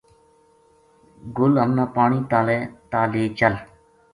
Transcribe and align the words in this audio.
گل 1.37 1.53
ہمناں 1.61 1.89
پانی 1.95 2.19
تا 2.91 2.99
لے 3.11 3.23
چل 3.39 3.53